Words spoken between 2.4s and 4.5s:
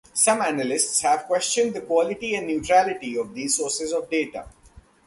neutrality of these sources of data.